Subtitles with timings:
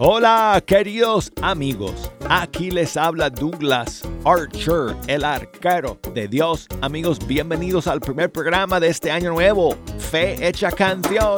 [0.00, 6.68] Hola queridos amigos, aquí les habla Douglas Archer, el arquero de Dios.
[6.82, 11.34] Amigos, bienvenidos al primer programa de este año nuevo, Fe Hecha Canción.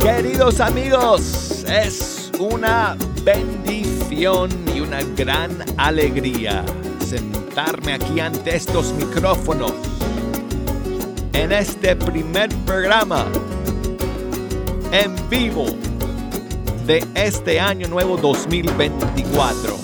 [0.00, 6.64] Queridos amigos, es una bendición una gran alegría
[7.06, 9.72] sentarme aquí ante estos micrófonos
[11.34, 13.26] en este primer programa
[14.90, 15.66] en vivo
[16.86, 19.76] de este año nuevo 2024.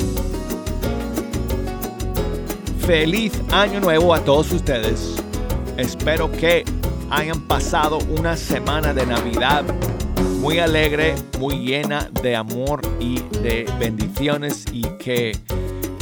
[2.87, 5.17] Feliz año nuevo a todos ustedes.
[5.77, 6.65] Espero que
[7.11, 9.65] hayan pasado una semana de Navidad
[10.45, 15.33] muy alegre, muy llena de amor y de bendiciones y que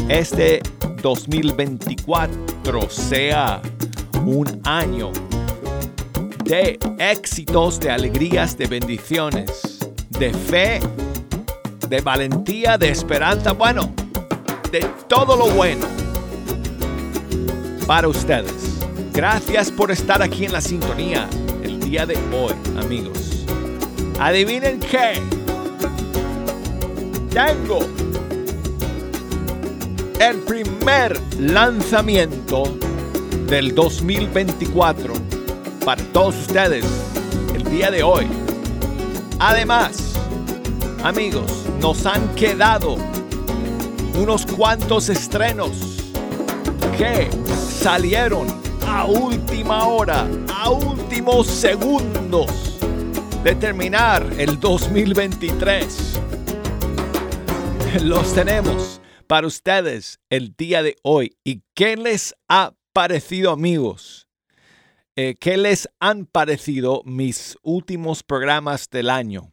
[0.09, 0.61] este
[1.01, 3.63] 2024 sea
[4.25, 5.13] un año
[6.43, 9.79] de éxitos, de alegrías, de bendiciones,
[10.19, 10.81] de fe,
[11.89, 13.95] de valentía, de esperanza, bueno,
[14.73, 15.87] de todo lo bueno
[17.87, 18.81] para ustedes.
[19.13, 21.29] Gracias por estar aquí en la sintonía
[21.63, 23.22] el día de hoy, amigos.
[24.23, 25.21] Adivinen qué.
[27.31, 27.81] Tengo
[30.21, 32.79] el primer lanzamiento
[33.49, 35.15] del 2024
[35.85, 36.85] para todos ustedes
[37.53, 38.29] el día de hoy.
[39.41, 40.15] Además,
[41.03, 42.99] amigos, nos han quedado
[44.15, 45.73] unos cuantos estrenos
[46.97, 47.29] que
[47.81, 48.47] salieron
[48.87, 52.72] a última hora, a últimos segundos
[53.43, 56.21] de terminar el 2023.
[58.05, 61.37] Los tenemos para ustedes el día de hoy.
[61.43, 64.29] ¿Y qué les ha parecido amigos?
[65.17, 69.53] Eh, ¿Qué les han parecido mis últimos programas del año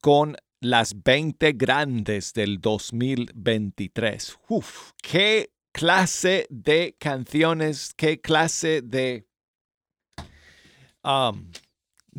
[0.00, 4.38] con las 20 grandes del 2023?
[4.48, 9.26] Uf, qué clase de canciones, qué clase de...
[11.04, 11.50] Um,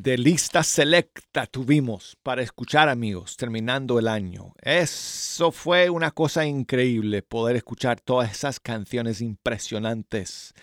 [0.02, 4.54] de lista selecta tuvimos para escuchar amigos terminando el año.
[4.62, 10.54] Eso fue una cosa increíble poder escuchar todas esas canciones impresionantes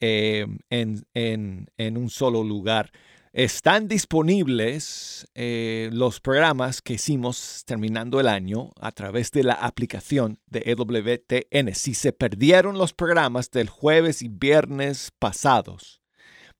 [0.00, 2.90] eh, en, un solo lugar.
[3.32, 10.40] Están disponibles eh, los programas que hicimos terminando el año a través de la aplicación
[10.46, 11.72] de EWTN.
[11.72, 16.00] Si se perdieron los programas del jueves y viernes pasados,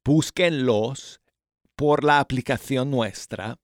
[0.05, 1.21] búsquenlos
[1.77, 3.59] por la aplicación nuestra,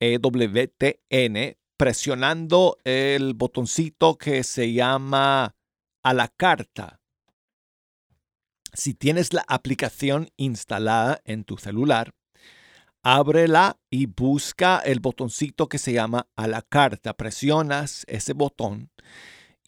[0.00, 5.54] EWTN, presionando el botoncito que se llama
[6.02, 7.00] a la carta.
[8.74, 12.14] Si tienes la aplicación instalada en tu celular,
[13.02, 17.14] ábrela y busca el botoncito que se llama a la carta.
[17.14, 18.90] Presionas ese botón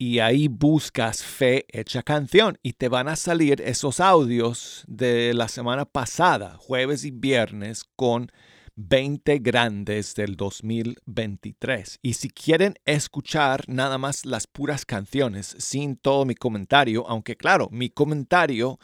[0.00, 5.47] y ahí buscas Fe Hecha Canción y te van a salir esos audios de la
[5.47, 8.33] semana pasada, jueves y viernes, con
[8.77, 11.99] 20 grandes del 2023.
[12.00, 17.69] Y si quieren escuchar nada más las puras canciones sin todo mi comentario, aunque claro,
[17.71, 18.78] mi comentario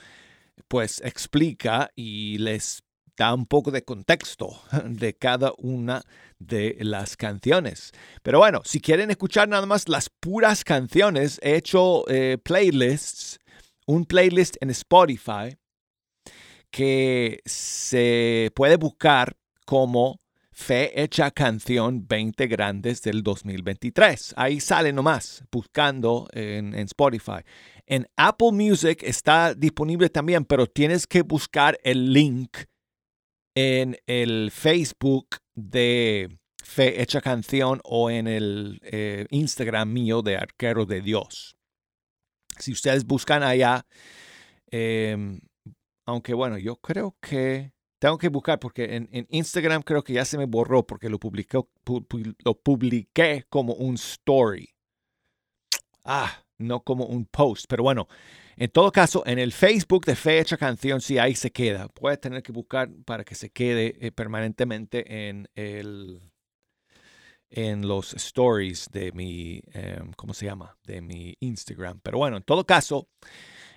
[0.69, 2.83] pues explica y les
[3.17, 6.03] da un poco de contexto de cada una
[6.39, 7.93] de las canciones.
[8.23, 13.39] Pero bueno, si quieren escuchar nada más las puras canciones, he hecho eh, playlists,
[13.87, 15.57] un playlist en Spotify
[16.71, 20.21] que se puede buscar como
[20.53, 24.35] Fe Hecha Canción 20 Grandes del 2023.
[24.37, 27.43] Ahí sale nomás, buscando en, en, Spotify.
[27.87, 32.57] En Apple Music está disponible también, pero tienes que buscar el link
[33.57, 40.85] en el Facebook de Fe Hecha Canción o en el eh, Instagram mío de Arquero
[40.85, 41.57] de Dios.
[42.59, 43.87] Si ustedes buscan allá,
[44.71, 45.41] em,
[46.05, 50.37] aunque bueno, yo creo que tengo que buscar porque en, Instagram creo que ya se
[50.37, 54.69] me borró porque lo, lo publiqué como un story.
[56.05, 58.07] Ah, no como un post, pero bueno.
[58.59, 61.89] En todo caso, en el Facebook de Fecha Canción, sí, ahí se queda.
[61.89, 66.23] Puedes tener que buscar para que se quede eh, permanentemente en, el,
[67.51, 70.75] en los stories de mi, em, ¿cómo se llama?
[70.85, 72.01] De mi Instagram.
[72.03, 73.11] Pero bueno, en todo caso,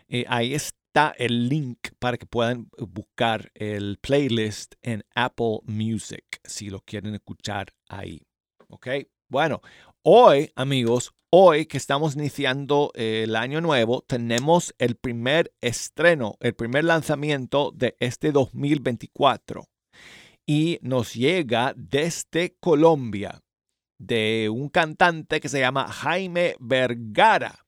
[0.07, 6.69] eh, ahí está el link para que puedan buscar el playlist en Apple Music si
[6.69, 8.25] lo quieren escuchar ahí.
[8.69, 8.87] ¿Ok?
[9.27, 9.61] Bueno,
[10.03, 16.55] hoy, amigos, hoy que estamos iniciando eh, el año nuevo, tenemos el primer estreno, el
[16.55, 19.67] primer lanzamiento de este 2024.
[20.45, 23.41] Y nos llega desde Colombia,
[23.99, 27.65] de un cantante que se llama Jaime Vergara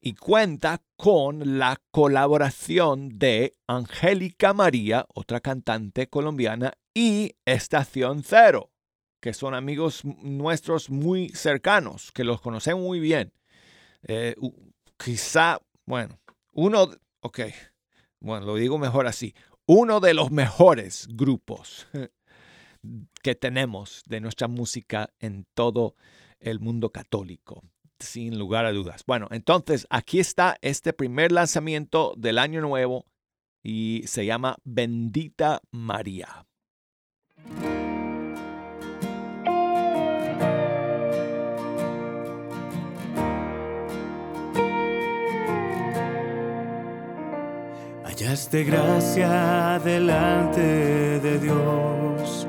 [0.00, 8.70] y cuenta con la colaboración de Angélica María, otra cantante colombiana, y Estación Cero,
[9.20, 13.32] que son amigos nuestros muy cercanos, que los conocemos muy bien.
[14.02, 14.34] Eh,
[14.96, 16.18] quizá, bueno,
[16.52, 16.90] uno,
[17.20, 17.40] ok,
[18.20, 19.34] bueno, lo digo mejor así,
[19.66, 21.86] uno de los mejores grupos
[23.22, 25.94] que tenemos de nuestra música en todo
[26.40, 27.62] el mundo católico
[28.00, 29.04] sin lugar a dudas.
[29.06, 33.06] Bueno, entonces aquí está este primer lanzamiento del año nuevo
[33.62, 36.46] y se llama Bendita María.
[48.20, 52.46] Hallaste gracia delante de Dios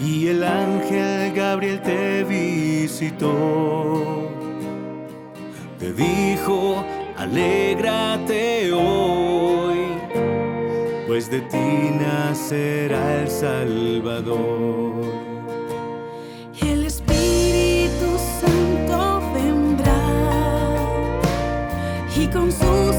[0.00, 4.02] y el ángel Gabriel te visitó.
[5.78, 6.84] Te dijo,
[7.16, 9.76] alégrate hoy,
[11.06, 15.04] pues de ti nacerá el Salvador.
[16.60, 20.02] El Espíritu Santo vendrá
[22.16, 22.92] y con su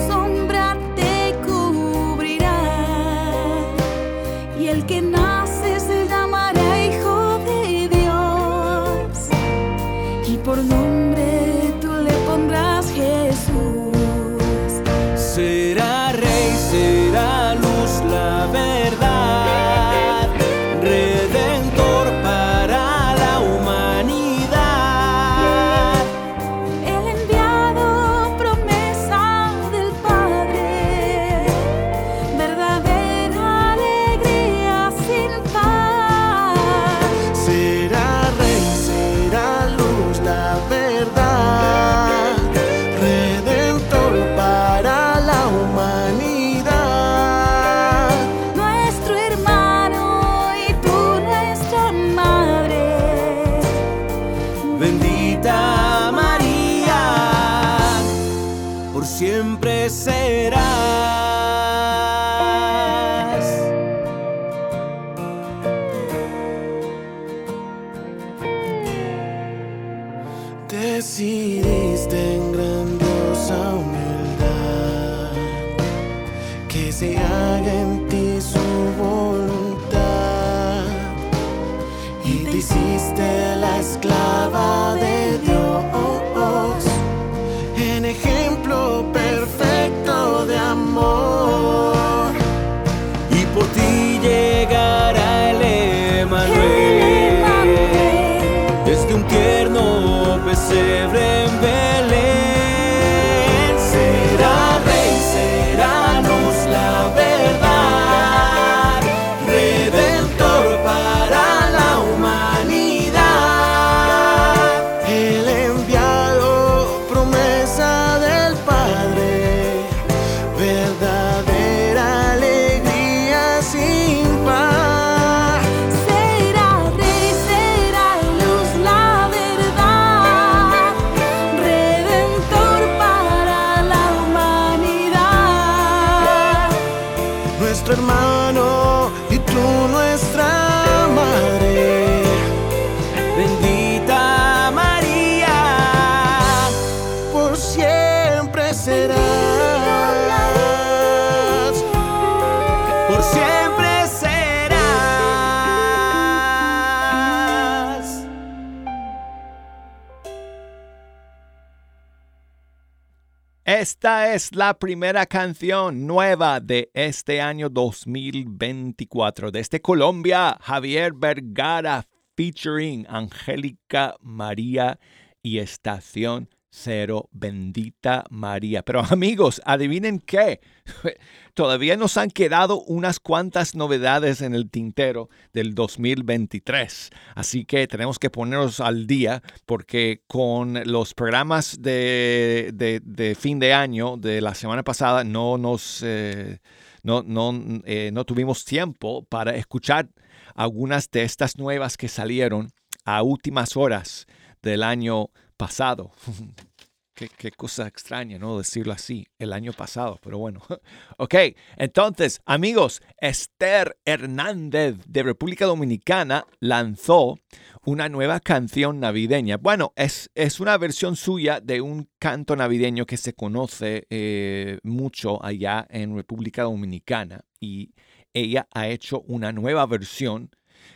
[164.33, 169.51] es la primera canción nueva de este año 2024.
[169.51, 174.99] Desde Colombia, Javier Vergara featuring Angélica María
[175.43, 178.81] y Estación Cero, bendita María.
[178.81, 180.59] Pero amigos, adivinen qué.
[181.53, 187.11] Todavía nos han quedado unas cuantas novedades en el tintero del 2023.
[187.35, 193.73] Así que tenemos que ponernos al día porque con los programas de, de- fin de
[193.73, 196.01] año de la semana pasada no nos...
[196.03, 196.57] eh,
[197.03, 197.53] no, no,
[197.85, 200.09] eh, no tuvimos tiempo para escuchar
[200.55, 202.69] algunas de estas nuevas que salieron
[203.05, 204.25] a últimas horas
[204.63, 206.11] del año pasado.
[207.15, 208.57] Qué, cosa extraña, ¿no?
[208.57, 210.61] Decirlo así, el año pasado, pero bueno.
[211.17, 211.35] Ok,
[211.77, 217.37] entonces, amigos, Esther Hernández de República Dominicana lanzó
[217.85, 219.57] una nueva canción navideña.
[219.57, 225.43] Bueno, es, es una versión suya de un canto navideño que se conoce eh, mucho
[225.45, 227.93] allá en República Dominicana y
[228.33, 230.49] ella ha hecho una nueva versión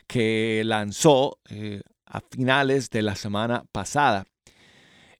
[0.07, 4.25] que lanzó eh, a finales de la semana pasada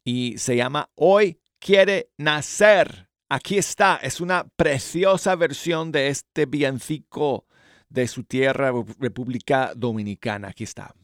[0.08, 3.10] y se llama Hoy quiere nacer.
[3.28, 7.46] Aquí está, es una preciosa versión de este villancico
[7.90, 10.48] de su tierra, República Dominicana.
[10.48, 10.96] Aquí está.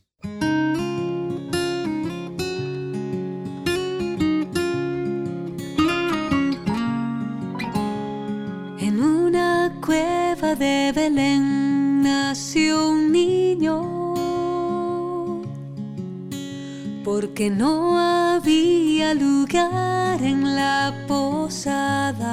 [8.79, 13.92] En una cueva de Belén nació un niño
[17.03, 22.23] porque no había lugar en la posada.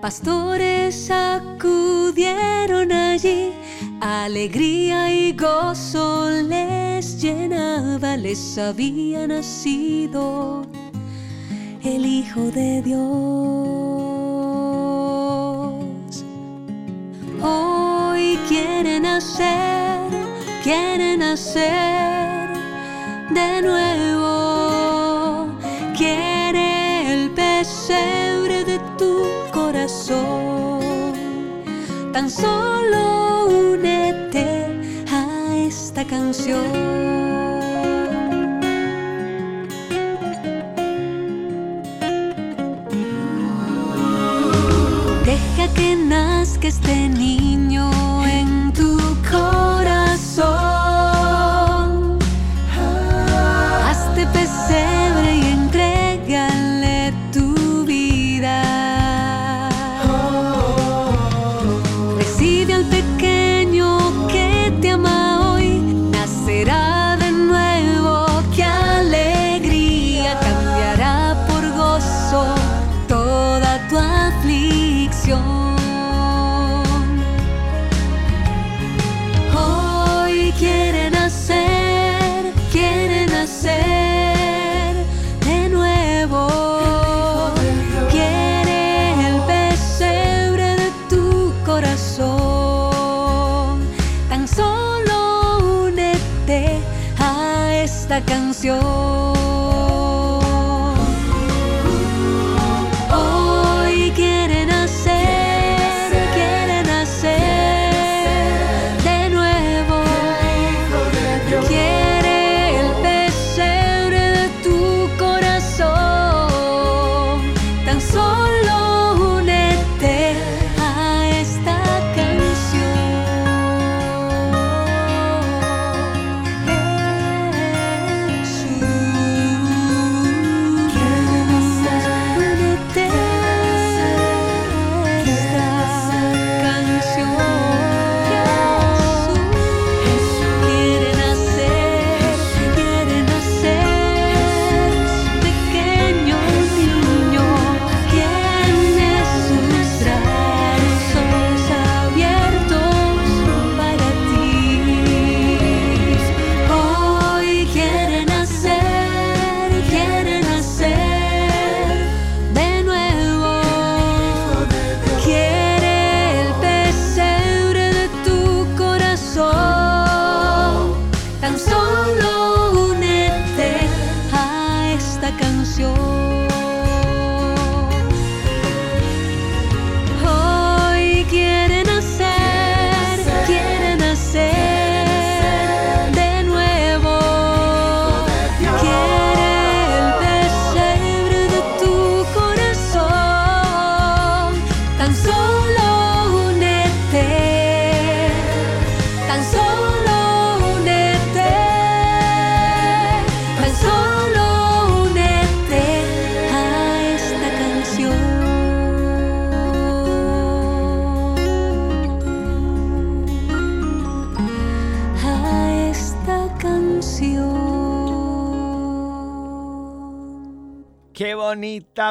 [0.00, 3.52] Pastores acudieron allí,
[4.00, 10.66] alegría y gozo les llenaba, les había nacido
[11.82, 13.04] el Hijo de Dios.
[17.40, 20.23] Hoy quieren nacer
[20.64, 22.48] quiere nacer
[23.28, 25.46] de nuevo,
[25.94, 31.12] quiere el pesebre de tu corazón.
[32.14, 34.46] Tan solo únete
[35.12, 36.72] a esta canción.
[45.26, 48.13] Deja que nazca este niño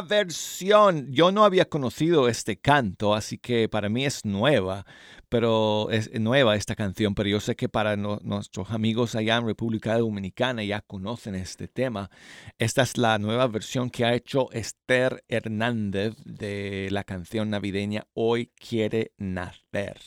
[0.02, 1.12] versión.
[1.12, 4.86] Yo no había conocido este canto, así que para mí es nueva,
[5.30, 9.98] pero es nueva esta canción, pero yo sé que para nuestros amigos allá en República
[9.98, 12.10] Dominicana ya conocen este tema.
[12.58, 18.52] Esta es la nueva versión que ha hecho Esther Hernández de la canción navideña Hoy
[18.58, 20.00] quiere nacer.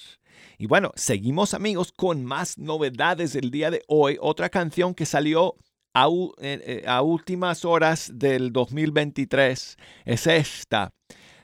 [0.58, 4.18] Y bueno, seguimos amigos con más novedades el día de hoy.
[4.20, 5.56] Otra canción que salió
[5.96, 6.08] a,
[6.40, 10.92] eh, eh, últimas horas del 2023 es esta.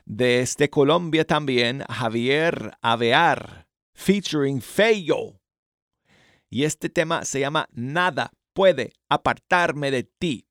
[0.05, 5.39] Desde Colombia también, Javier Avear, featuring Feyo.
[6.51, 10.45] Y este tema se llama Nada puede apartarme de ti.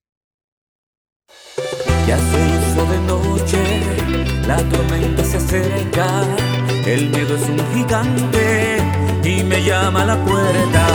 [2.08, 3.62] Ya se hizo de noche,
[4.48, 6.22] la tormenta se acerca,
[6.84, 8.78] el miedo es un gigante
[9.22, 10.88] y me llama a la puerta.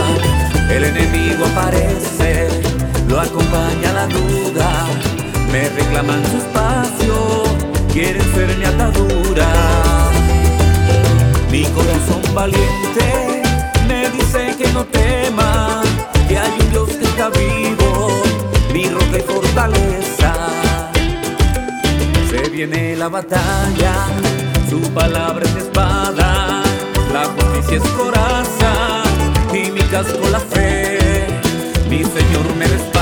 [0.70, 2.67] El enemigo aparece,
[3.08, 4.86] lo acompaña la duda,
[5.50, 7.44] me reclaman su espacio,
[7.92, 9.48] quieren ser mi atadura.
[11.50, 13.42] Mi corazón valiente
[13.88, 15.82] me dice que no tema,
[16.28, 18.22] que hay un Dios que está vivo,
[18.72, 20.34] mi roca y fortaleza.
[22.30, 23.94] Se viene la batalla,
[24.68, 26.62] su palabra es espada,
[27.12, 29.02] la justicia es coraza.
[29.52, 31.26] Y mi casco la fe.
[31.88, 32.97] Mi Señor me respalda,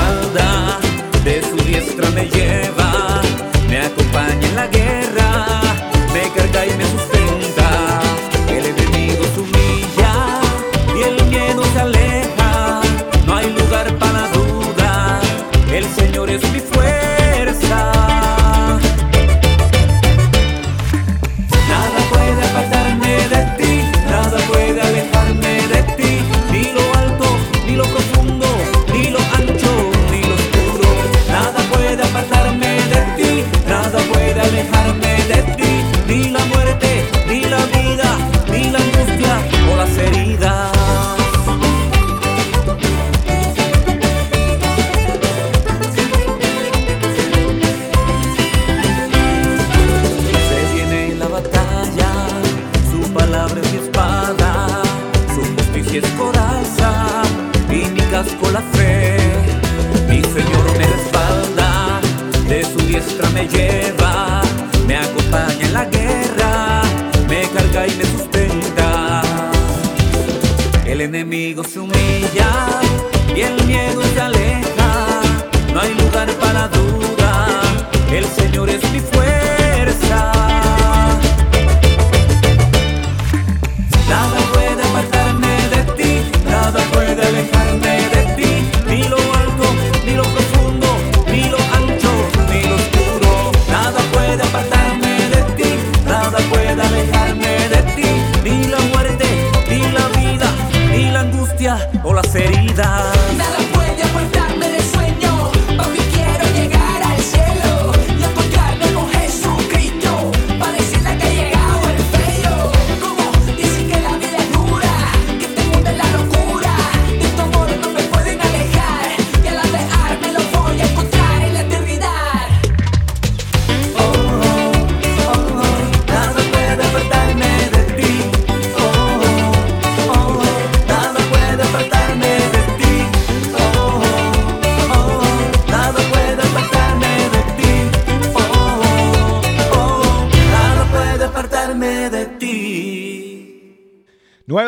[1.23, 3.21] de su diestra me lleva,
[3.69, 5.61] me acompaña en la guerra,
[6.13, 8.01] me carga y me sustenta.
[8.49, 10.41] El enemigo se humilla
[10.97, 12.81] y el miedo se aleja,
[13.25, 15.21] no hay lugar para duda,
[15.71, 16.96] el Señor es mi fuerza.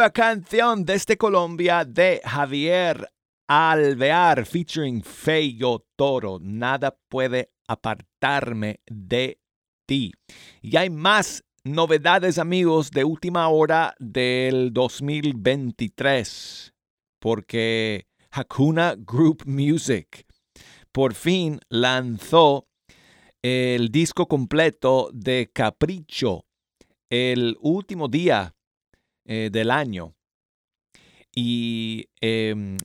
[0.10, 3.12] Nueva canción desde Colombia de Javier
[3.48, 6.40] Alvear featuring Feyo Toro.
[6.42, 9.40] Nada puede apartarme de
[9.86, 10.12] ti.
[10.64, 16.74] Y hay más novedades amigos de última hora del 2023
[17.20, 20.26] porque Hakuna Group Music
[20.92, 22.68] por fin lanzó
[23.44, 26.48] el disco completo de Capricho
[27.12, 28.56] el último día
[29.30, 30.16] eh, del año.
[31.36, 32.78] Y em,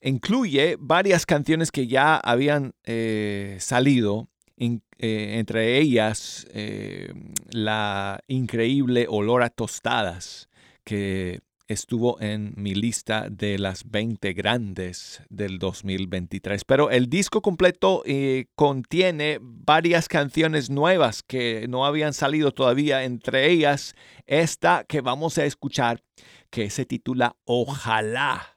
[0.00, 7.12] incluye varias canciones que ya habían eh, salido, eh, entre ellas eh,
[7.50, 10.48] la increíble Olor a Tostadas,
[10.84, 16.64] que estuvo en mi lista de las 20 grandes del 2023.
[16.64, 23.50] Pero el disco completo eh, contiene varias canciones nuevas que no habían salido todavía, entre
[23.50, 23.94] ellas
[24.26, 26.02] esta que vamos a escuchar,
[26.50, 28.53] que se titula Ojalá.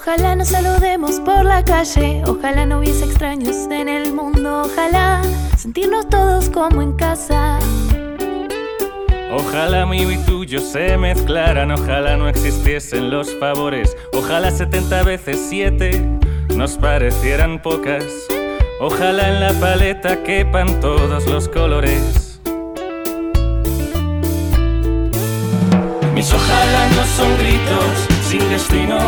[0.00, 5.20] Ojalá nos saludemos por la calle, ojalá no hubiese extraños en el mundo, ojalá
[5.56, 7.58] sentirnos todos como en casa.
[9.32, 16.00] Ojalá mío y tuyo se mezclaran, ojalá no existiesen los favores, ojalá 70 veces 7
[16.54, 18.04] nos parecieran pocas,
[18.80, 22.38] ojalá en la paleta quepan todos los colores.
[26.14, 28.98] Mis ojalá no son gritos sin destino,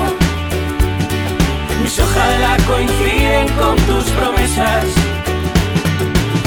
[1.90, 4.84] mis ojalá coinciden con tus promesas.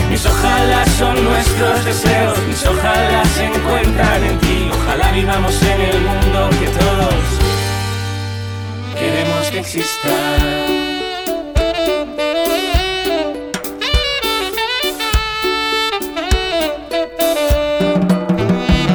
[0.10, 6.00] Mis ojalá son nuestros deseos, mis ojalá se encuentran en ti, ojalá vivamos en el
[6.00, 7.16] mundo que todos
[8.98, 10.10] queremos que exista.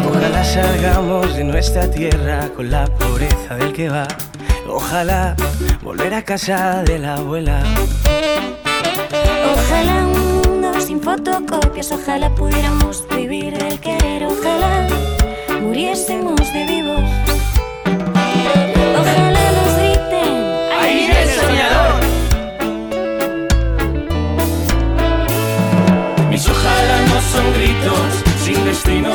[0.09, 4.09] Ojalá salgamos de nuestra tierra con la pobreza del que va.
[4.71, 5.35] Ojalá
[5.83, 7.63] volver a casa de la abuela.
[9.55, 14.87] Ojalá un mundo sin fotocopias, ojalá pudiéramos vivir el querer, ojalá
[15.63, 17.01] muriésemos de vivos.
[19.01, 20.35] Ojalá nos griten,
[20.81, 21.95] ¡Ahí viene el soñador!
[26.29, 29.13] Mis ojalá no son gritos sin destino.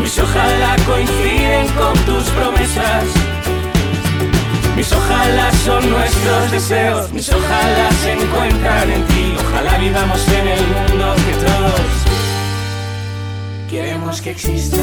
[0.00, 3.23] Mis ojalá coinciden con tus promesas.
[4.76, 7.12] Mis ojalá son nuestros deseos.
[7.12, 9.36] Mis ojalá se encuentran en ti.
[9.38, 11.80] Ojalá vivamos en el mundo que todos
[13.70, 14.78] queremos que exista.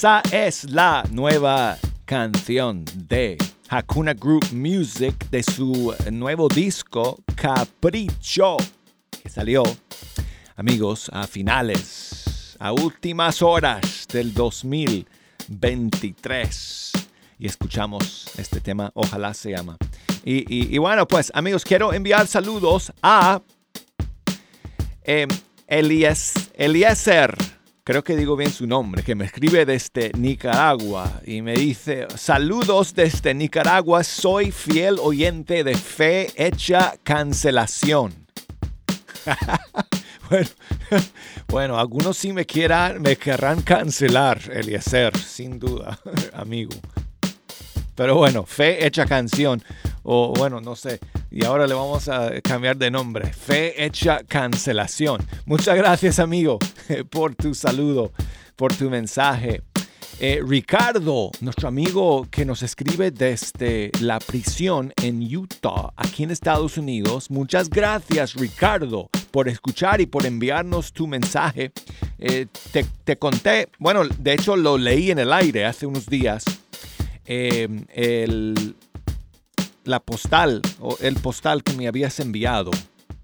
[0.00, 3.36] Esa es la nueva canción de
[3.68, 8.56] Hakuna Group Music de su nuevo disco Capricho,
[9.22, 9.62] que salió,
[10.56, 16.92] amigos, a finales, a últimas horas del 2023.
[17.38, 19.76] Y escuchamos este tema, ojalá se llama.
[20.24, 23.42] Y, y- bueno, pues amigos, quiero enviar saludos a
[25.04, 25.26] eh,
[25.66, 27.36] Elies, Eliezer,
[27.90, 32.94] creo que digo bien su nombre, que me escribe desde Nicaragua y me dice, saludos
[32.94, 38.14] desde Nicaragua, soy fiel oyente de Fe Hecha Cancelación.
[41.48, 45.98] bueno, algunos sí me, quieran, me querrán cancelar, Eliezer, sin duda,
[46.32, 46.70] amigo.
[47.96, 49.64] Pero bueno, Fe Hecha Canción.
[50.02, 50.98] O bueno, no sé.
[51.30, 53.32] Y ahora le vamos a cambiar de nombre.
[53.32, 55.20] Fe Hecha Cancelación.
[55.46, 56.58] Muchas gracias, amigo,
[57.10, 58.12] por tu saludo,
[58.56, 59.62] por tu mensaje.
[60.22, 66.76] Eh, Ricardo, nuestro amigo que nos escribe desde la prisión en Utah, aquí en Estados
[66.76, 67.30] Unidos.
[67.30, 71.72] Muchas gracias, Ricardo, por escuchar y por enviarnos tu mensaje.
[72.18, 76.44] Eh, te, te conté, bueno, de hecho lo leí en el aire hace unos días.
[77.24, 78.76] eh, el,
[79.84, 82.70] la postal o el postal que me habías enviado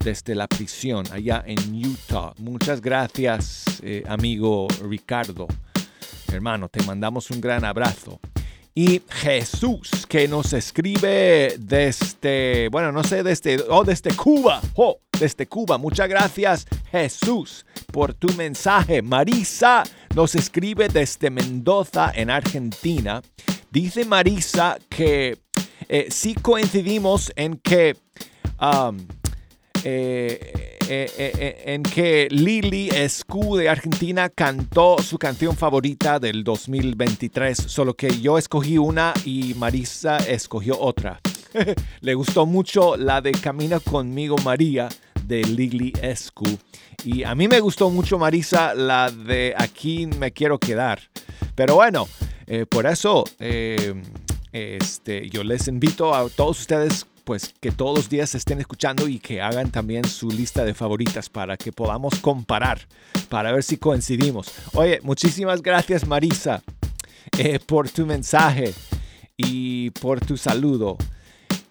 [0.04, 2.32] desde la prisión allá en Utah.
[2.38, 5.46] Muchas gracias, eh, amigo Ricardo.
[6.32, 8.20] Hermano, te mandamos un gran abrazo.
[8.78, 14.60] Y Jesús, que nos escribe desde, bueno, no sé, desde, oh, desde Cuba.
[14.74, 15.78] Oh, desde Cuba.
[15.78, 19.00] Muchas gracias, Jesús, por tu mensaje.
[19.00, 19.82] Marisa
[20.14, 23.22] nos escribe desde Mendoza, en Argentina.
[23.70, 25.38] Dice Marisa que
[25.88, 27.96] eh, sí coincidimos en que
[28.60, 28.98] um,
[30.88, 37.56] eh, eh, eh, en que Lili Escu de Argentina cantó su canción favorita del 2023,
[37.56, 41.20] solo que yo escogí una y Marisa escogió otra.
[42.00, 44.88] Le gustó mucho la de Camina conmigo María
[45.24, 46.46] de Lili Escu.
[47.04, 51.00] Y a mí me gustó mucho Marisa la de Aquí me quiero quedar.
[51.54, 52.08] Pero bueno,
[52.68, 53.24] por eso
[54.56, 59.18] este, yo les invito a todos ustedes pues que todos los días estén escuchando y
[59.18, 62.78] que hagan también su lista de favoritas para que podamos comparar,
[63.28, 64.52] para ver si coincidimos.
[64.74, 66.62] Oye, muchísimas gracias Marisa
[67.36, 68.72] eh, por tu mensaje
[69.36, 70.96] y por tu saludo.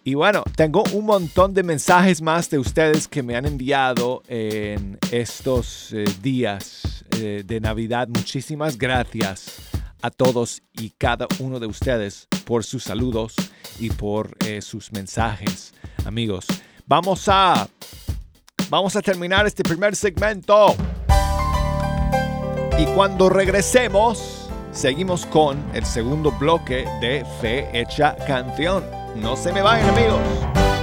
[0.04, 5.00] Y bueno, tengo un montón de mensajes más de ustedes que me han enviado en
[5.10, 8.10] estos eh, días eh, de Navidad.
[8.10, 9.62] Muchísimas gracias
[10.06, 13.34] a todos y cada uno de ustedes por sus saludos
[13.80, 15.74] y por eh, sus mensajes,
[16.06, 16.46] amigos.
[16.86, 17.68] Vamos a
[18.70, 20.76] vamos a terminar este primer segmento.
[22.78, 28.84] Y cuando regresemos, seguimos con el segundo bloque de Fe Hecha Canción.
[29.16, 30.75] No se me vayan, amigos.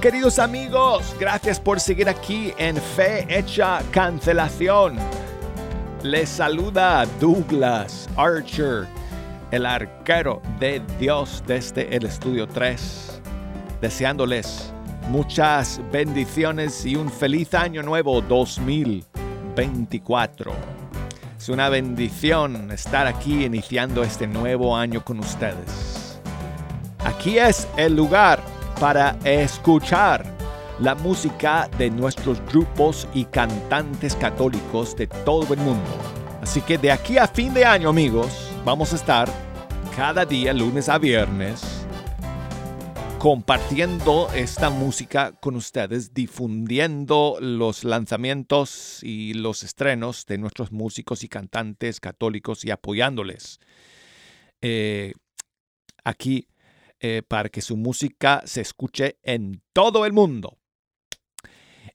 [0.00, 4.96] Queridos amigos, gracias por seguir aquí en Fe Hecha Cancelación.
[6.02, 8.86] Les saluda Douglas Archer,
[9.50, 13.22] el arquero de Dios desde el estudio 3,
[13.80, 14.70] deseándoles
[15.08, 20.52] muchas bendiciones y un feliz año nuevo 2024.
[21.38, 26.20] Es una bendición estar aquí iniciando este nuevo año con ustedes.
[27.04, 28.42] Aquí es el lugar
[28.80, 30.24] para escuchar
[30.80, 35.90] la música de nuestros grupos y cantantes católicos de todo el mundo.
[36.42, 39.28] Así que de aquí a fin de año, amigos, vamos a estar
[39.96, 41.86] cada día, lunes a viernes,
[43.18, 51.28] compartiendo esta música con ustedes, difundiendo los lanzamientos y los estrenos de nuestros músicos y
[51.28, 53.60] cantantes católicos y apoyándoles.
[54.60, 55.14] Eh,
[56.04, 56.48] aquí
[57.06, 60.56] eh, para que su música se escuche en todo el mundo.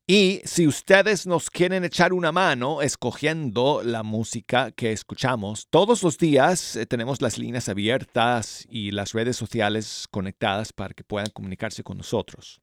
[0.06, 6.20] Y si ustedes nos quieren echar una mano escogiendo la música que escuchamos, todos los
[6.20, 11.82] días eh, tenemos las líneas abiertas y las redes sociales conectadas para que puedan comunicarse
[11.82, 12.62] con nosotros.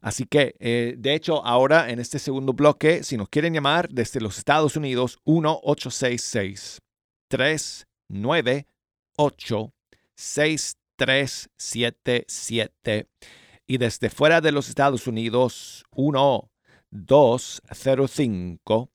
[0.00, 4.22] Así que, eh, de hecho, ahora en este segundo bloque, si nos quieren llamar desde
[4.22, 6.78] los Estados Unidos, 1-866
[7.28, 9.72] 398
[10.98, 13.08] 6377
[13.66, 16.50] y desde fuera de los Estados Unidos 1
[16.90, 18.90] 205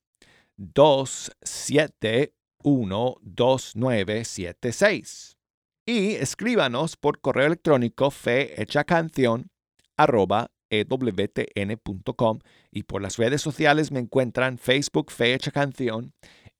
[0.56, 5.36] 271 2976
[5.84, 9.50] y escríbanos por correo electrónico fehechacanción
[9.96, 12.38] arroba ewtn.com
[12.70, 16.14] y por las redes sociales me encuentran Facebook Fe Hecha Canción,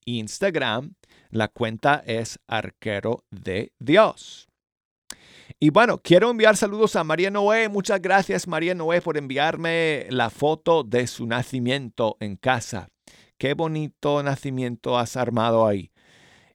[0.05, 0.95] Instagram.
[1.31, 4.52] La cuenta es Arquero de Dios.
[5.59, 7.69] Y bueno, quiero enviar saludos a María Noé.
[7.69, 12.88] Muchas gracias María Noé por enviarme la foto de su nacimiento en casa.
[13.38, 15.91] Qué bonito nacimiento has armado ahí.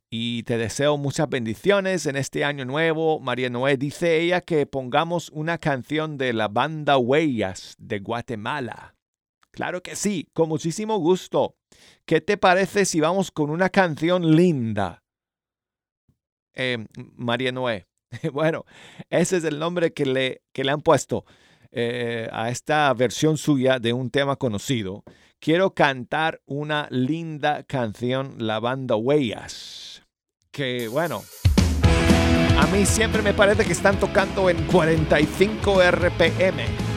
[0.09, 3.19] Y te deseo muchas bendiciones en este año nuevo.
[3.19, 8.95] María Noé dice ella que pongamos una canción de la banda Huellas de Guatemala.
[9.51, 11.55] Claro que sí, con muchísimo gusto.
[12.05, 15.03] ¿Qué te parece si vamos con una canción linda?
[16.53, 17.86] Eh, María Noé.
[18.33, 18.65] Bueno,
[19.09, 21.25] ese es el nombre que le, que le han puesto
[21.71, 25.03] eh, a esta versión suya de un tema conocido.
[25.39, 30.03] Quiero cantar una linda canción, la banda Huellas.
[30.51, 31.23] Que bueno,
[32.57, 36.87] a mí siempre me parece que están tocando en 45 RPM.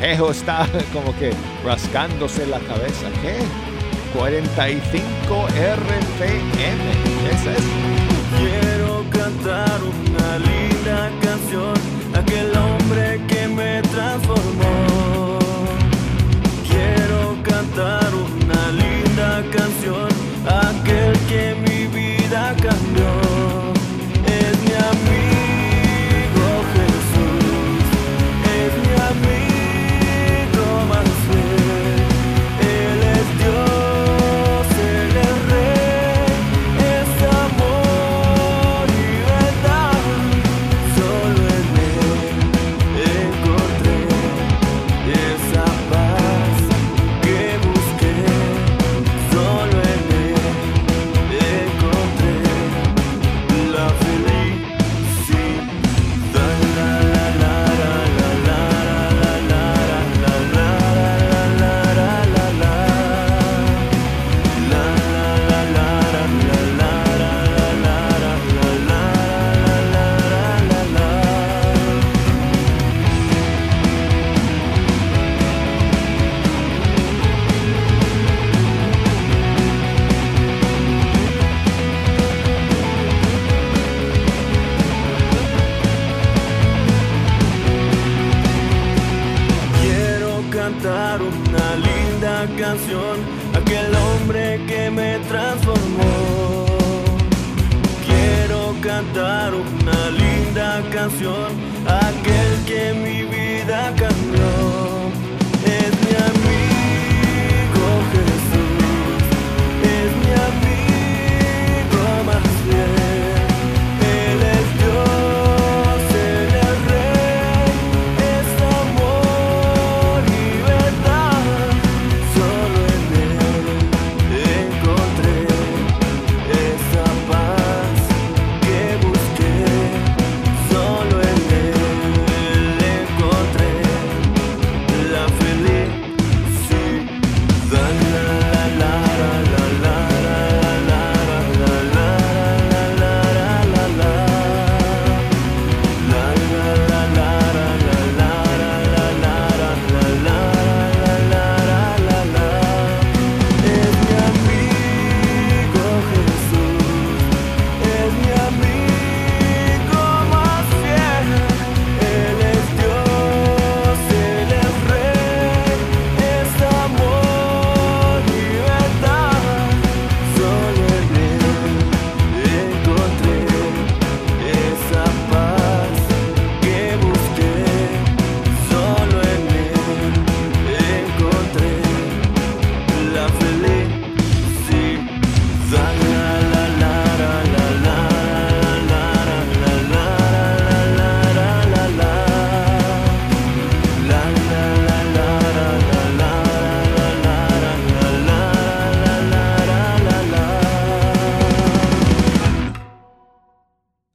[0.00, 3.10] Ejo está como que rascándose la cabeza.
[3.20, 3.69] ¿Qué?
[4.12, 6.82] 45 RPM.
[7.22, 7.44] ¿Qué es?
[8.38, 11.74] Quiero cantar una linda canción,
[12.14, 15.38] aquel hombre que me transformó.
[16.68, 20.08] Quiero cantar una linda canción,
[20.46, 21.59] aquel que mi
[99.90, 101.48] una linda canción,
[101.86, 104.39] aquel que mi vida cambió.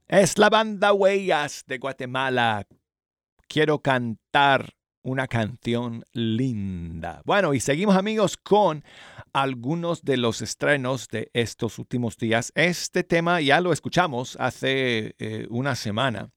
[0.08, 2.64] Es la banda Huellas de Guatemala.
[3.48, 7.22] Quiero cantar una canción linda.
[7.24, 8.84] Bueno, y seguimos amigos con
[9.32, 12.52] algunos de los estrenos de estos últimos días.
[12.54, 16.30] Este tema ya lo escuchamos hace eh, una semana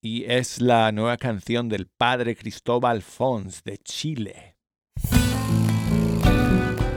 [0.00, 4.56] y es la nueva canción del padre Cristóbal Fons de Chile.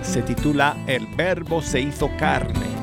[0.01, 2.74] Se titula El verbo se hizo carne.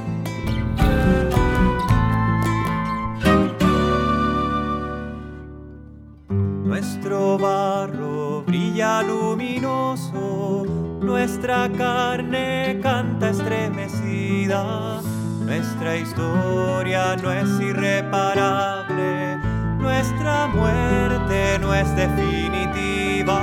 [6.82, 10.66] Nuestro barro brilla luminoso,
[11.00, 15.00] nuestra carne canta estremecida.
[15.46, 19.36] Nuestra historia no es irreparable,
[19.78, 23.38] nuestra muerte no es definitiva.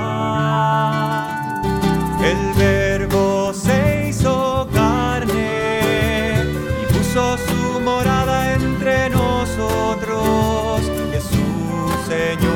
[2.22, 6.42] El verbo se hizo carne
[6.82, 10.82] y puso su morada entre nosotros.
[11.10, 12.49] Jesús, Señor,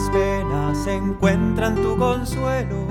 [0.00, 2.86] Nuestras penas encuentran tu consuelo,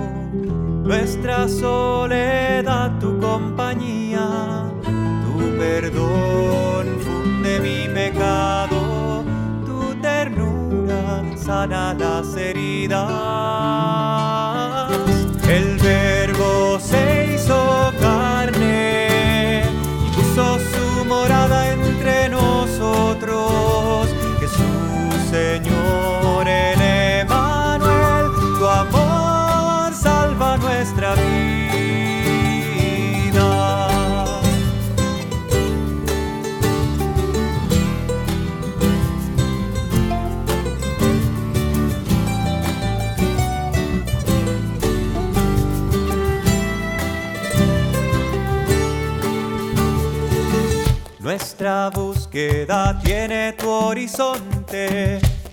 [0.84, 9.24] nuestra soledad tu compañía, tu perdón funde mi pecado,
[9.66, 13.10] tu ternura sana las heridas.
[15.50, 15.79] El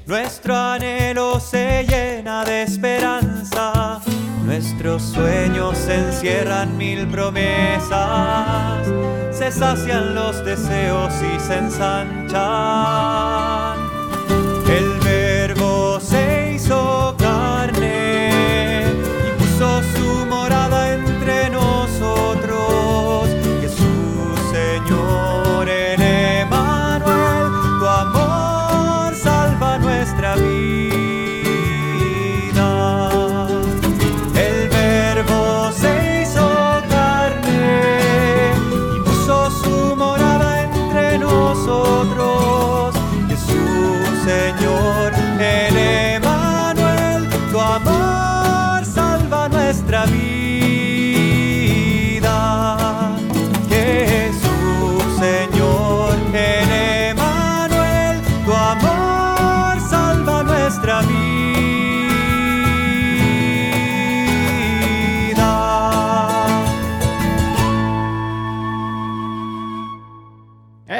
[0.07, 4.01] nuestro anhelo se llena de esperanza,
[4.45, 8.87] nuestros sueños encierran mil promesas,
[9.31, 11.59] se sacian los deseos y se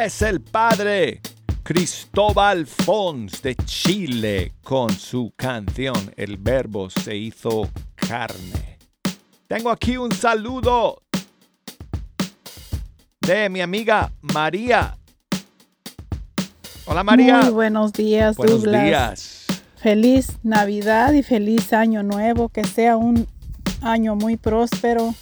[0.07, 1.21] Es el padre
[1.65, 8.79] Cristóbal Fons de Chile con su canción El Verbo se hizo carne.
[9.49, 11.03] Tengo aquí un saludo
[13.21, 14.97] de mi amiga María.
[16.85, 17.41] Hola María.
[17.41, 18.85] Muy buenos días, Buenos Douglas.
[18.85, 19.47] días.
[19.75, 22.49] Feliz Navidad y feliz Año Nuevo.
[22.49, 23.27] Que sea un
[23.83, 25.17] año muy próspero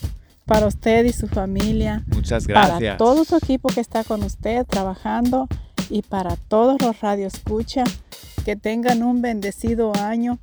[0.45, 2.05] para usted y su familia.
[2.09, 5.49] Muchas Para todo su equipo que está con usted trabajando
[5.91, 7.85] y para todos los radioescucha.
[8.45, 10.39] Que tengan un bendecido año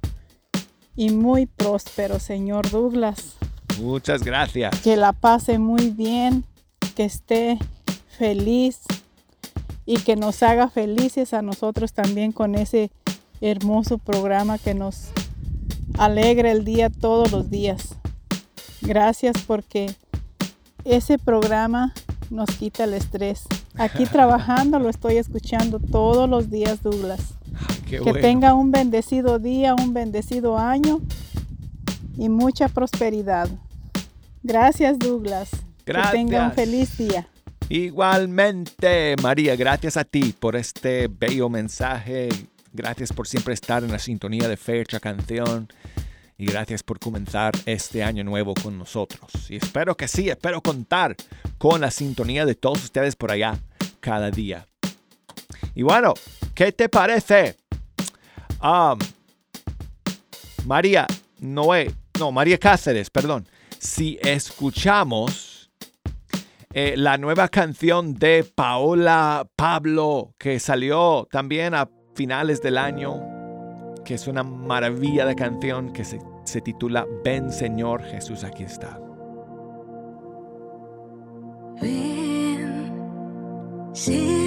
[0.96, 3.36] y muy próspero, señor Douglas.
[3.80, 4.80] Muchas gracias.
[4.82, 6.44] Que la pase muy bien,
[6.96, 7.60] que esté
[8.18, 8.82] feliz
[9.86, 12.92] y que nos haga felices a nosotros también con ese
[13.40, 15.10] hermoso programa que nos
[15.98, 17.96] alegra el día todos los días.
[18.82, 19.94] Gracias porque
[20.84, 21.94] ese programa
[22.30, 23.44] nos quita el estrés.
[23.76, 27.36] Aquí trabajando lo estoy escuchando todos los días, Douglas.
[27.86, 28.20] Qué Que bueno.
[28.20, 31.02] tenga un bendecido día, un bendecido año
[32.18, 33.50] y mucha prosperidad.
[34.44, 35.50] Gracias, Douglas.
[35.86, 36.56] Que tenga un Gracias.
[36.56, 37.28] feliz día.
[37.70, 42.30] Igualmente, María, gracias a ti por este bello mensaje.
[42.74, 45.68] Gracias por siempre estar en la sintonía de Fecha Canción.
[46.42, 49.32] Y gracias por comenzar este año nuevo con nosotros.
[49.52, 51.16] Y espero que sí, espero contar
[51.60, 53.60] con la sintonía de todos ustedes por allá
[54.00, 54.68] cada día.
[55.76, 56.16] Y bueno,
[56.56, 57.58] ¿qué te parece?
[58.60, 58.98] Um,
[60.66, 61.06] María
[61.38, 63.48] Noé, no, María Cáceres, perdón.
[63.78, 65.70] Si escuchamos
[66.74, 73.22] eh, la nueva canción de Paola Pablo que salió también a finales del año,
[74.04, 76.18] que es una maravilla de canción que se,
[76.52, 79.00] se titula Ven Señor Jesús, aquí está.
[81.82, 82.92] Ven,
[83.94, 84.41] Señor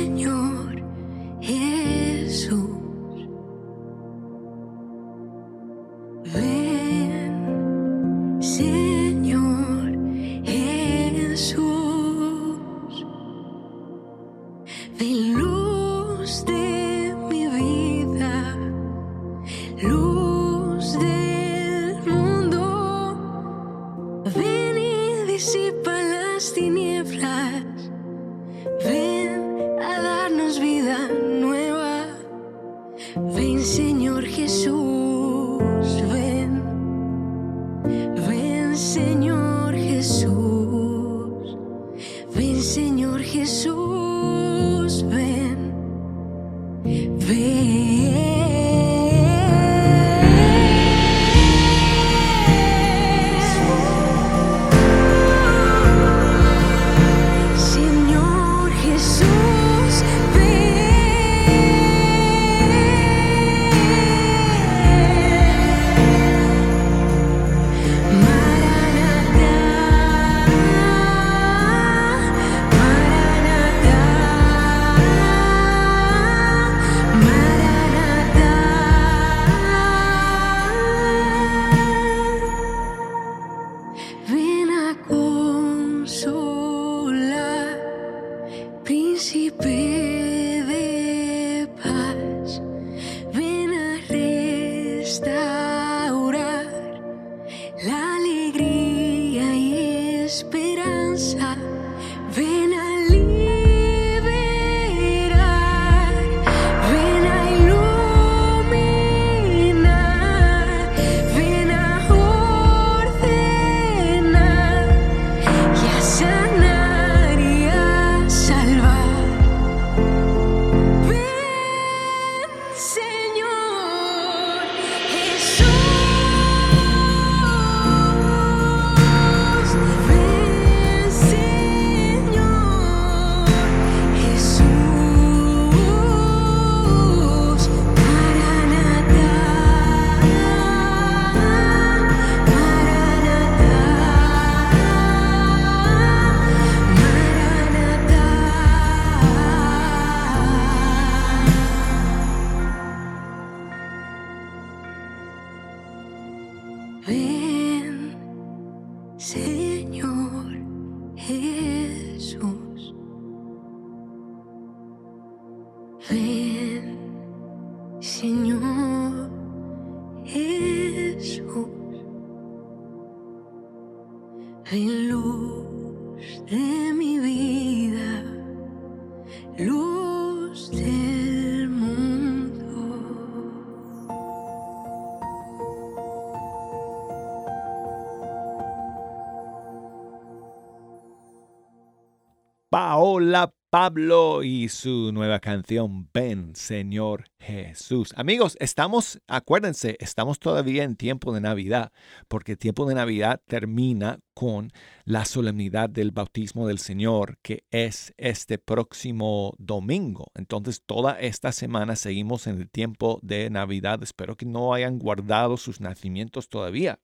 [192.74, 198.12] Paola Pablo y su nueva canción Ven, Señor Jesús.
[198.16, 201.92] Amigos, estamos, acuérdense, estamos todavía en tiempo de Navidad,
[202.26, 204.72] porque tiempo de Navidad termina con
[205.04, 210.32] la solemnidad del bautismo del Señor, que es este próximo domingo.
[210.34, 214.02] Entonces, toda esta semana seguimos en el tiempo de Navidad.
[214.02, 216.98] Espero que no hayan guardado sus nacimientos todavía.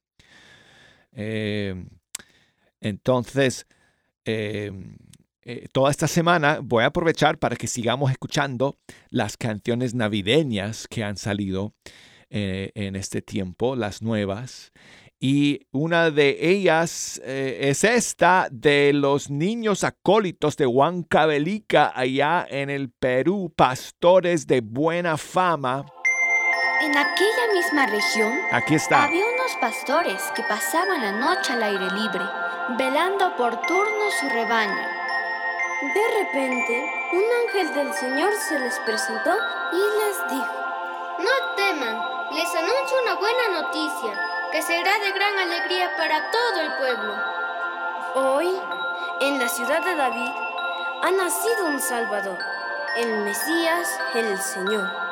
[1.12, 1.86] Eh,
[2.80, 3.68] entonces,
[4.24, 4.72] eh,
[5.50, 8.76] eh, toda esta semana voy a aprovechar para que sigamos escuchando
[9.08, 11.72] las canciones navideñas que han salido
[12.30, 14.70] eh, en este tiempo, las nuevas.
[15.18, 22.70] Y una de ellas eh, es esta de los niños acólitos de Huancavelica, allá en
[22.70, 25.84] el Perú, pastores de buena fama.
[26.80, 29.04] En aquella misma región Aquí está.
[29.04, 32.24] había unos pastores que pasaban la noche al aire libre,
[32.78, 34.99] velando por turno su rebaño.
[35.80, 39.30] De repente, un ángel del Señor se les presentó
[39.72, 40.54] y les dijo,
[41.18, 41.98] No teman,
[42.32, 44.12] les anuncio una buena noticia,
[44.52, 47.14] que será de gran alegría para todo el pueblo.
[48.14, 48.60] Hoy,
[49.20, 50.30] en la ciudad de David,
[51.02, 52.38] ha nacido un Salvador,
[52.98, 55.09] el Mesías, el Señor.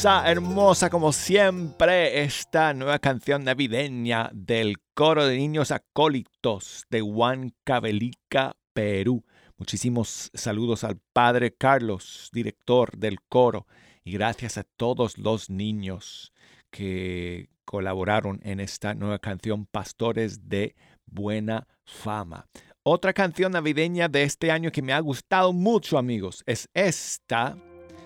[0.00, 8.56] Hermosa, hermosa como siempre esta nueva canción navideña del coro de niños acólitos de Huancavelica,
[8.72, 9.22] Perú.
[9.58, 13.66] Muchísimos saludos al padre Carlos, director del coro,
[14.02, 16.32] y gracias a todos los niños
[16.70, 22.46] que colaboraron en esta nueva canción Pastores de Buena Fama.
[22.82, 27.58] Otra canción navideña de este año que me ha gustado mucho amigos es esta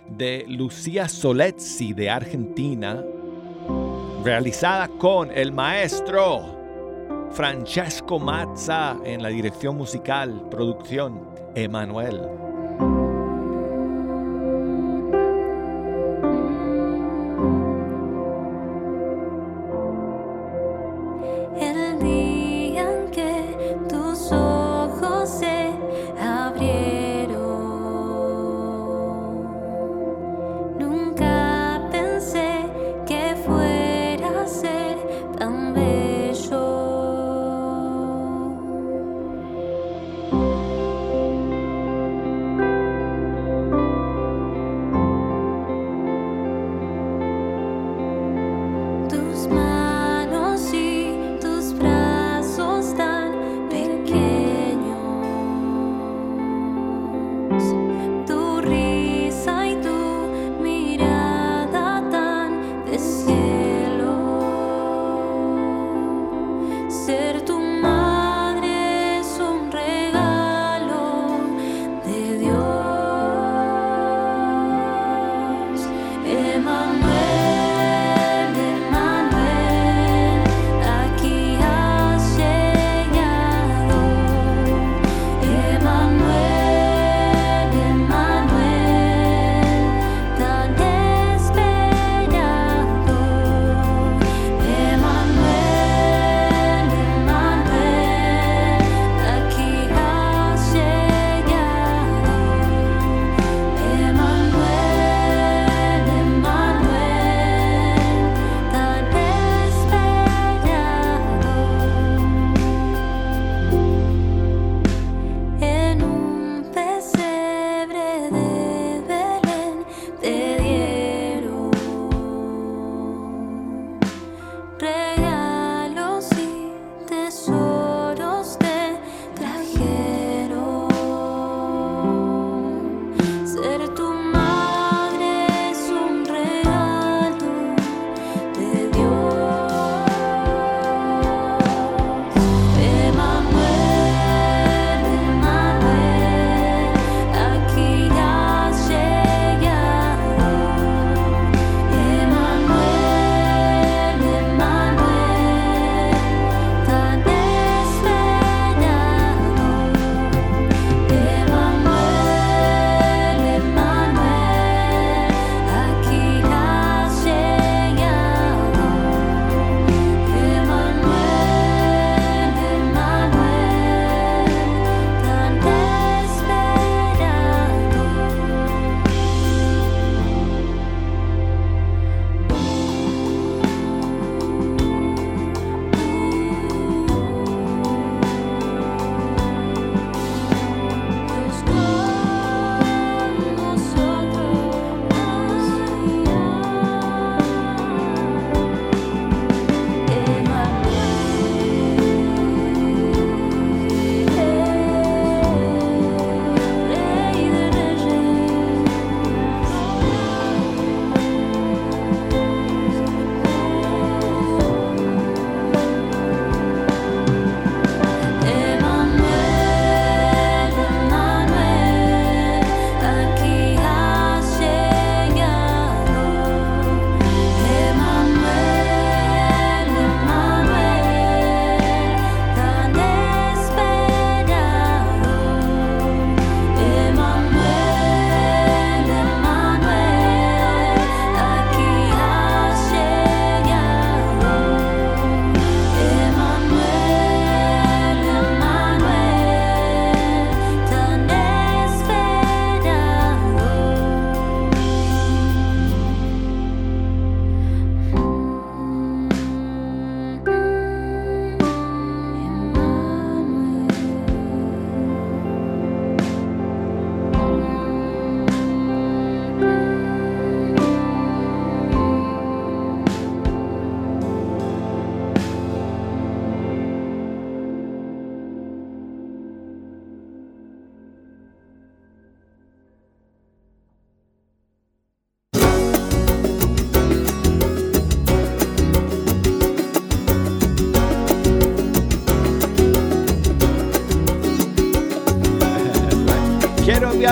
[0.08, 3.02] de Lucía Solezzi de Argentina,
[4.24, 6.54] realizada con el maestro
[7.32, 11.20] Francesco Mazza en la dirección musical, producción
[11.54, 12.20] Emanuel.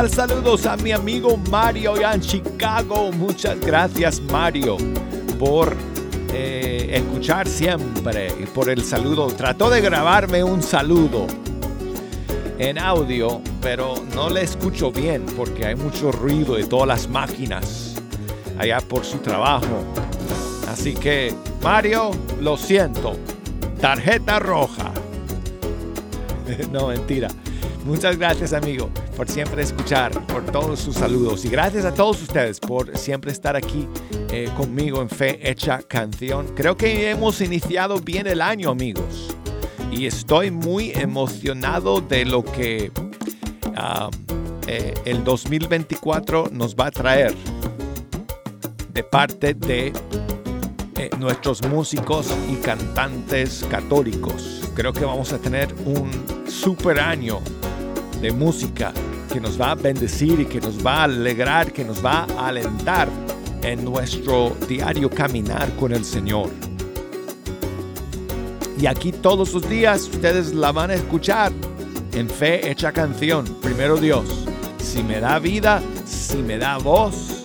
[0.08, 3.12] Saludos a mi amigo Mario ya en Chicago.
[3.12, 4.76] Muchas gracias Mario
[5.38, 5.76] por
[6.32, 9.28] eh, escuchar siempre y por el saludo.
[9.28, 11.26] Trató de grabarme un saludo
[12.58, 17.94] en audio, pero no le escucho bien porque hay mucho ruido de todas las máquinas
[18.58, 19.84] allá por su trabajo.
[20.68, 23.16] Así que, Mario, lo siento.
[23.80, 24.90] Tarjeta roja.
[26.72, 27.28] no, mentira.
[27.84, 31.44] Muchas gracias, amigo, por siempre escuchar, por todos sus saludos.
[31.44, 33.88] Y gracias a todos ustedes por siempre estar aquí
[34.30, 36.46] eh, conmigo en Fe Hecha Canción.
[36.54, 39.34] Creo que hemos iniciado bien el año, amigos.
[39.90, 42.90] Y estoy muy emocionado de lo que
[44.66, 47.34] eh, el 2024 nos va a traer
[48.92, 49.92] de parte de
[50.96, 54.62] eh, nuestros músicos y cantantes católicos.
[54.74, 56.10] Creo que vamos a tener un
[56.48, 57.40] super año
[58.22, 58.92] de música
[59.32, 62.48] que nos va a bendecir y que nos va a alegrar, que nos va a
[62.48, 63.08] alentar
[63.62, 66.50] en nuestro diario caminar con el Señor.
[68.80, 71.52] Y aquí todos los días ustedes la van a escuchar
[72.14, 73.44] en fe hecha canción.
[73.60, 74.46] Primero Dios,
[74.78, 77.42] si me da vida, si me da voz,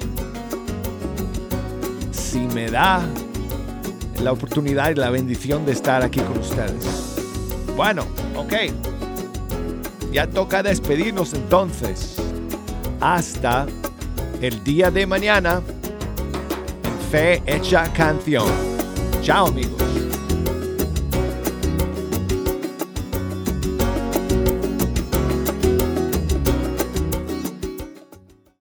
[2.11, 3.03] si me da
[4.21, 7.15] la oportunidad y la bendición de estar aquí con ustedes.
[7.75, 8.05] Bueno,
[8.35, 8.96] ok.
[10.11, 12.15] Ya toca despedirnos entonces.
[12.99, 13.67] Hasta
[14.41, 15.61] el día de mañana
[16.83, 18.47] en Fe Hecha Canción.
[19.21, 19.86] Chao amigos.